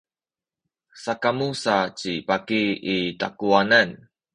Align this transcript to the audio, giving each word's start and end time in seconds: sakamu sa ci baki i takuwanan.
sakamu 1.03 1.47
sa 1.63 1.75
ci 1.99 2.11
baki 2.27 2.61
i 2.95 2.97
takuwanan. 3.19 3.89